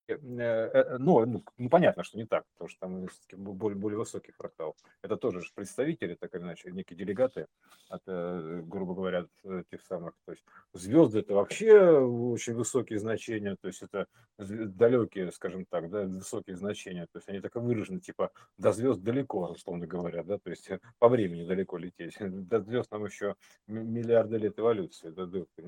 [0.07, 4.31] Э, э, но ну, ну, понятно, что не так, потому что там более, более высокий
[4.33, 4.75] фрактал.
[5.01, 7.47] Это тоже представители, так или иначе, некие делегаты
[7.89, 10.13] от, э, грубо говоря, от тех самых.
[10.25, 16.03] То есть звезды это вообще очень высокие значения, то есть это далекие, скажем так, да,
[16.03, 17.07] высокие значения.
[17.11, 20.69] То есть они так и выражены, типа до звезд далеко, условно говоря, да, то есть
[20.99, 22.15] по времени далеко лететь.
[22.19, 23.35] До звезд нам еще
[23.67, 25.25] миллиарды лет эволюции, до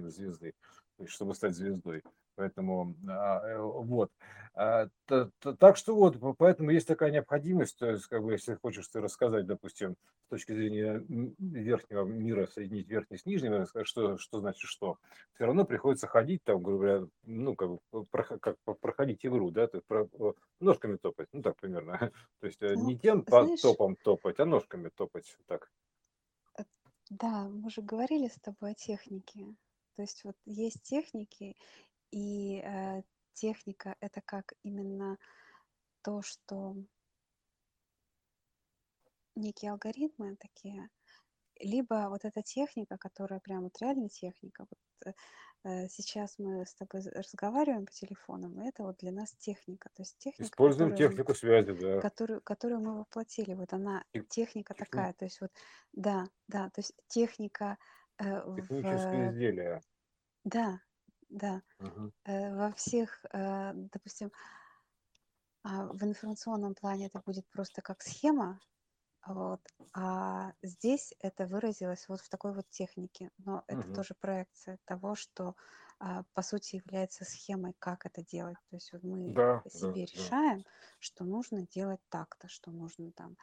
[0.09, 0.53] звезды,
[1.07, 2.03] чтобы стать звездой.
[2.37, 4.11] Поэтому а, э, вот.
[4.53, 4.89] А,
[5.59, 9.47] так что вот, поэтому есть такая необходимость, то есть, как бы, если хочешь ты рассказать,
[9.47, 9.95] допустим,
[10.25, 11.03] с точки зрения
[11.39, 14.97] верхнего мира, соединить верхний с нижним, что, что значит что,
[15.33, 18.07] все равно приходится ходить там, грубо говоря, ну, как бы,
[18.39, 20.07] как проходить игру, да, то есть, про,
[20.59, 22.11] ножками топать, ну, так примерно.
[22.39, 25.71] То есть э, ну, не тем знаешь, топом топать, а ножками топать, так.
[26.59, 26.63] Э,
[27.09, 29.55] да, мы же говорили с тобой о технике.
[29.95, 31.55] То есть вот есть техники,
[32.11, 33.01] и э,
[33.33, 35.17] техника это как именно
[36.01, 36.75] то, что
[39.35, 40.89] некие алгоритмы такие,
[41.59, 44.65] либо вот эта техника, которая прям вот реально техника.
[44.69, 45.15] Вот,
[45.63, 49.89] э, сейчас мы с тобой разговариваем по телефону, и это вот для нас техника.
[49.93, 51.99] То есть техника, Используем технику связи, да.
[51.99, 53.53] которую, которую мы воплотили.
[53.53, 55.13] Вот она, техника такая.
[55.13, 55.51] То есть вот,
[55.93, 57.77] да, да, то есть техника
[58.19, 58.23] э,
[58.55, 59.33] Технические в...
[59.33, 59.81] изделия.
[60.43, 60.79] Да,
[61.29, 61.61] да.
[61.79, 62.11] Мгм.
[62.25, 64.31] Э, во всех, э, допустим,
[65.63, 68.59] а, в информационном плане это будет просто как схема,
[69.27, 69.61] вот,
[69.93, 73.31] а здесь это выразилось вот в такой вот технике.
[73.39, 73.93] Но это Мгм.
[73.93, 75.55] тоже проекция того, что
[75.99, 78.57] а, по сути является схемой, как это делать.
[78.69, 80.35] То есть вот мы Да, да, себе да.
[80.35, 80.65] решаем,
[80.99, 83.37] что нужно делать так-то, что нужно там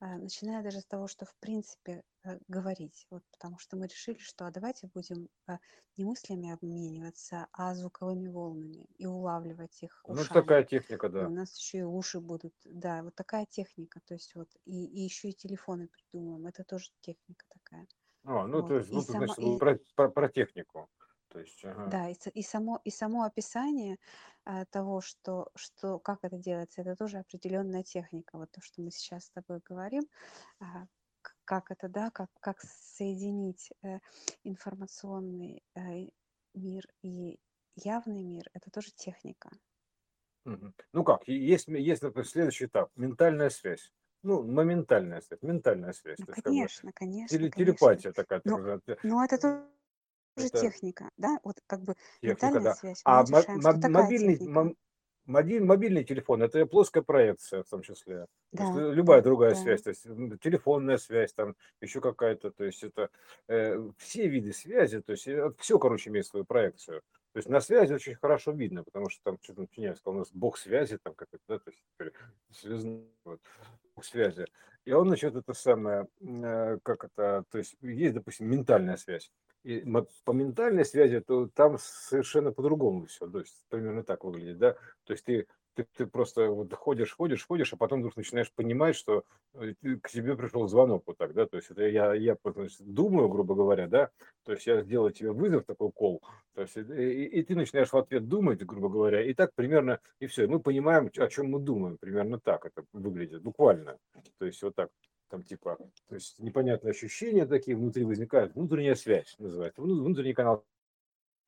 [0.00, 4.46] начиная даже с того, что в принципе э, говорить, вот потому что мы решили, что
[4.46, 5.58] а давайте будем э,
[5.96, 10.26] не мыслями обмениваться, а звуковыми волнами и улавливать их Ну, ушами.
[10.26, 11.32] такая техника, И у да.
[11.32, 15.30] нас еще и уши будут, да, вот такая техника, то есть вот и, и еще
[15.30, 17.88] и телефоны придумаем, это тоже техника такая.
[18.24, 18.78] А, ну, то Вот.
[18.78, 20.88] есть, И ну, тут, сама, значит, и, про, про, про технику.
[21.28, 21.86] То есть, ага.
[21.86, 23.98] да, и, и само, и само описание
[24.44, 28.38] а, того, что, что, как это делается, это тоже определенная техника.
[28.38, 30.04] Вот то, что мы сейчас с тобой говорим,
[30.60, 30.86] а,
[31.44, 33.98] как это, да, как, как соединить э,
[34.44, 36.08] информационный э,
[36.54, 37.38] мир и
[37.74, 39.50] явный мир, это тоже техника.
[40.92, 43.92] Ну как, есть, есть например, следующий этап, ментальная связь.
[44.22, 46.18] Ну, моментальная связь, ментальная связь.
[46.18, 47.64] Ну, То есть, конечно, конечно, теле- конечно.
[47.64, 49.68] телепатия такая, Но, но это тоже
[50.46, 52.74] Это техника, да, вот как бы техника, ментальная да.
[52.74, 54.60] связь, А решаем, мо- мобильный, техника.
[54.60, 54.74] мо-
[55.26, 58.26] моди- мобильный телефон это плоская проекция в том числе.
[58.56, 59.56] То есть Да, э, любая да, другая да.
[59.56, 60.02] связь, то есть
[60.42, 63.10] телефонная связь, там еще какая-то, то есть это
[63.46, 67.02] э, все виды связи, то есть все, короче, имеет свою проекцию.
[67.32, 70.32] То есть на связи очень хорошо видно, потому что там что-то я сказал, у нас
[70.32, 72.12] бог связи, там какой-то, да, то есть теперь
[72.50, 73.40] связной, вот,
[73.94, 74.46] бог связи.
[74.86, 79.30] И он, значит, это самое, э, как это, то есть есть, допустим, ментальная связь.
[79.64, 79.84] И
[80.24, 84.72] по ментальной связи, то там совершенно по-другому все, то есть примерно так выглядит, да.
[85.04, 85.46] То есть ты
[85.78, 89.22] ты, ты просто вот ходишь, ходишь, ходишь, а потом вдруг начинаешь понимать, что
[89.54, 93.28] э, к тебе пришел звонок вот так, да, то есть это я, я значит, думаю,
[93.28, 94.10] грубо говоря, да,
[94.44, 96.20] то есть я сделаю тебе вызов, такой кол,
[96.54, 100.26] то есть и, и ты начинаешь в ответ думать, грубо говоря, и так примерно, и
[100.26, 103.98] все, мы понимаем, о чем мы думаем, примерно так это выглядит, буквально,
[104.38, 104.90] то есть вот так
[105.28, 110.64] там типа, то есть непонятные ощущения такие внутри возникают, внутренняя связь называется, внутренний канал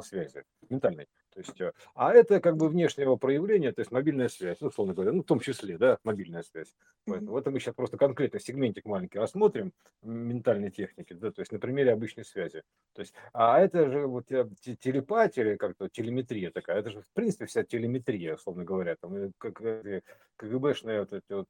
[0.03, 1.09] связи, ментальной.
[1.33, 4.95] То есть, э, а это как бы внешнего проявления, то есть мобильная связь, ну, условно
[4.95, 6.75] говоря, ну, в том числе, да, мобильная связь.
[7.07, 7.41] Поэтому mm-hmm.
[7.41, 9.73] это мы сейчас просто конкретно сегментик маленький рассмотрим
[10.03, 12.63] ментальной техники, да, то есть на примере обычной связи.
[12.95, 14.49] То есть, а это же вот э,
[14.81, 19.31] телепатия или как-то телеметрия такая, это же в принципе вся телеметрия, условно говоря, там, э,
[19.39, 19.63] как
[20.37, 21.49] КГБшные вот эти вот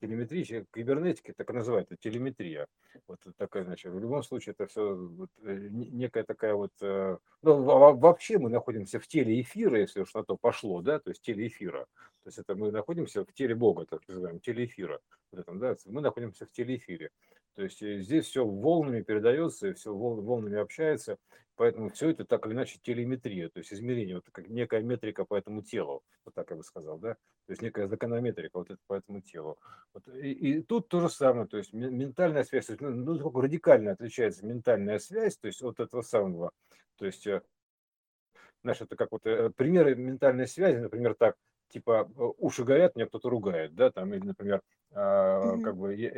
[0.00, 2.66] телеметрия, кибернетика так и называется, телеметрия.
[3.06, 7.62] Вот такая, значит, в любом случае это все вот, э, некая такая вот, э, ну,
[7.62, 11.46] вообще мы находимся в теле эфира, если уж на то пошло, да, то есть теле
[11.46, 11.86] эфира.
[12.22, 15.00] То есть это мы находимся в теле Бога, так называемом, теле эфира.
[15.30, 17.10] Вот этом, да, мы находимся в теле эфире.
[17.58, 21.18] То есть э, здесь все волнами передается, все волнами общается,
[21.56, 25.34] поэтому все это так или иначе телеметрия, то есть измерение, вот как некая метрика по
[25.34, 28.94] этому телу, вот так я бы сказал, да, то есть некая законометрика вот это по
[28.94, 29.58] этому телу.
[29.92, 33.40] Вот, и, и тут то же самое, то есть ментальная связь, то есть, ну, ну
[33.40, 36.52] радикально отличается ментальная связь, то есть от этого самого,
[36.94, 37.42] то есть, э,
[38.62, 41.34] знаешь, это как вот э, примеры ментальной связи, например, так,
[41.70, 44.62] типа уши горят, меня кто-то ругает, да, там, или, например,
[44.92, 46.10] а, как бы я,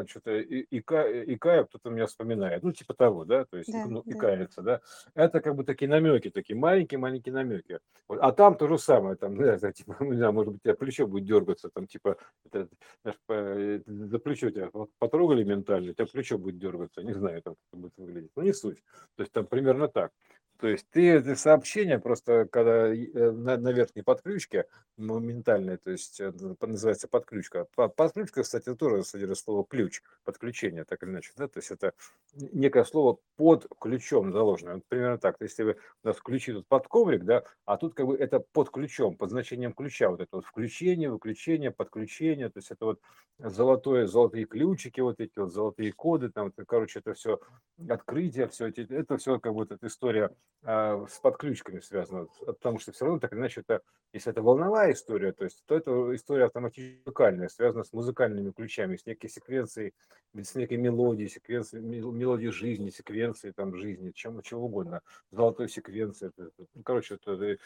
[0.00, 1.04] я что-то ика,
[1.34, 4.12] икаю, кто-то меня вспоминает, ну, типа того, да, то есть Да, ну, да.
[4.12, 4.80] икается, да,
[5.14, 7.78] это как бы такие намеки, такие маленькие-маленькие намеки.
[8.08, 10.64] Вот, а там то же самое, там, да, это, типа, не знаю, может быть, у
[10.64, 12.68] тебя плечо будет дергаться, там, типа, это,
[13.02, 17.12] знаешь, по- э, за плечо тебя вот потрогали ментально, у тебя плечо будет дергаться, не
[17.14, 18.82] знаю, как это будет выглядеть, ну, не суть.
[19.16, 20.12] То есть там примерно так.
[20.58, 26.20] То есть ты это сообщение просто, когда э, на, на верхней подключке, моментальной, то есть
[26.20, 27.66] э, называется подключка.
[27.74, 31.32] Подключка, кстати, тоже содержит слово ключ, подключение, так или иначе.
[31.36, 31.48] Да?
[31.48, 31.92] То есть это
[32.34, 34.74] некое слово под ключом заложено.
[34.74, 35.38] Вот примерно так.
[35.38, 38.16] То есть, если вы у нас ключи тут под коврик, да, а тут как бы
[38.16, 40.10] это под ключом, под значением ключа.
[40.10, 42.48] Вот это вот включение, выключение, подключение.
[42.48, 43.00] То есть это вот
[43.38, 47.38] золотое, золотые ключики, вот эти вот золотые коды, там, короче, это все
[47.88, 50.30] открытие, все эти, это все как бы вот эта история
[50.66, 53.82] с подключками связано, потому что все равно так или иначе это,
[54.12, 58.96] если это волновая история, то есть, то это история автоматически музыкальная, связана с музыкальными ключами,
[58.96, 59.94] с некой секвенцией,
[60.34, 66.44] с некой мелодией, секвенцией, мелодией жизни, секвенцией там жизни, чем, чего угодно, золотой секвенции, это,
[66.44, 67.62] это, ну, короче, это, это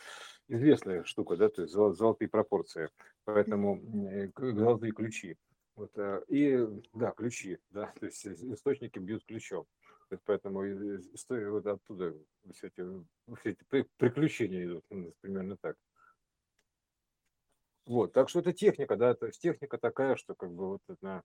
[0.48, 2.90] известная штука, да, то есть золотые пропорции,
[3.24, 5.38] поэтому э, золотые ключи.
[5.76, 9.64] Вот, э, и да, ключи, да, то есть источники бьют ключом.
[10.24, 10.64] Поэтому
[11.14, 12.14] история вот оттуда
[12.52, 12.84] все эти,
[13.38, 13.64] все эти
[13.96, 15.76] приключения идут, ну, примерно так.
[17.86, 21.22] Вот, так что это техника, да, то есть техника такая, что как бы вот это,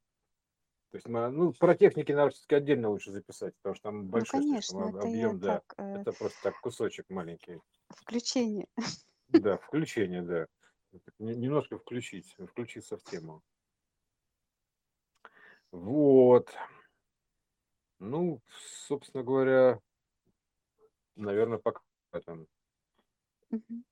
[0.92, 4.10] то есть мы, ну, про техники надо все-таки отдельно лучше записать, потому что там Ну,
[4.10, 5.54] большой слишком конечно, это объем, да.
[5.60, 7.60] так, э, Это просто так кусочек маленький.
[7.90, 8.68] включение.
[9.28, 10.48] Да, включение, да.
[11.20, 13.42] Немножко включить, включиться в тему.
[15.72, 16.54] Вот.
[18.00, 18.42] Ну,
[18.88, 19.80] собственно говоря,
[21.16, 21.82] наверное, пока
[22.26, 22.48] там.
[23.52, 23.84] Мгм.